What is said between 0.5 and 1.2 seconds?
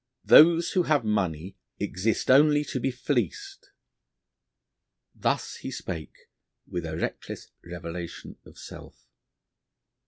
who have